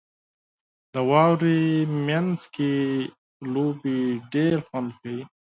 [0.93, 1.59] •د واورې
[2.05, 2.73] مینځ کې
[3.53, 3.99] لوبې
[4.31, 5.21] ډېرې خوند کوي.